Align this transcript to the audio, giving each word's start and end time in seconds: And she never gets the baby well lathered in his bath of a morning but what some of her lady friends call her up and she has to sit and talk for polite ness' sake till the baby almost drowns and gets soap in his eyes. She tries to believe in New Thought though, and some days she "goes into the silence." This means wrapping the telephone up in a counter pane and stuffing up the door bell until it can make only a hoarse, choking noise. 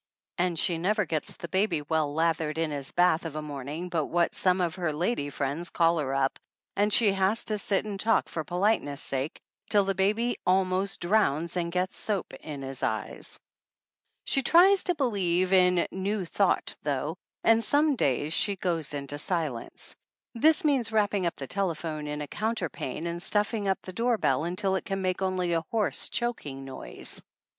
And 0.39 0.57
she 0.57 0.79
never 0.79 1.05
gets 1.05 1.37
the 1.37 1.47
baby 1.47 1.83
well 1.83 2.11
lathered 2.11 2.57
in 2.57 2.71
his 2.71 2.91
bath 2.91 3.23
of 3.23 3.35
a 3.35 3.41
morning 3.43 3.87
but 3.87 4.07
what 4.07 4.33
some 4.33 4.59
of 4.59 4.73
her 4.73 4.91
lady 4.91 5.29
friends 5.29 5.69
call 5.69 5.99
her 5.99 6.15
up 6.15 6.39
and 6.75 6.91
she 6.91 7.11
has 7.11 7.43
to 7.45 7.59
sit 7.59 7.85
and 7.85 7.99
talk 7.99 8.27
for 8.27 8.43
polite 8.43 8.81
ness' 8.81 8.99
sake 9.03 9.39
till 9.69 9.85
the 9.85 9.93
baby 9.93 10.37
almost 10.43 11.01
drowns 11.01 11.55
and 11.55 11.71
gets 11.71 11.95
soap 11.95 12.33
in 12.39 12.63
his 12.63 12.81
eyes. 12.81 13.39
She 14.25 14.41
tries 14.41 14.85
to 14.85 14.95
believe 14.95 15.53
in 15.53 15.87
New 15.91 16.25
Thought 16.25 16.75
though, 16.81 17.15
and 17.43 17.63
some 17.63 17.95
days 17.95 18.33
she 18.33 18.55
"goes 18.55 18.95
into 18.95 19.13
the 19.13 19.19
silence." 19.19 19.95
This 20.33 20.65
means 20.65 20.91
wrapping 20.91 21.29
the 21.35 21.45
telephone 21.45 22.07
up 22.07 22.11
in 22.13 22.21
a 22.23 22.27
counter 22.27 22.69
pane 22.69 23.05
and 23.05 23.21
stuffing 23.21 23.67
up 23.67 23.79
the 23.83 23.93
door 23.93 24.17
bell 24.17 24.45
until 24.45 24.73
it 24.75 24.85
can 24.85 25.03
make 25.03 25.21
only 25.21 25.53
a 25.53 25.61
hoarse, 25.69 26.09
choking 26.09 26.65
noise. 26.65 27.21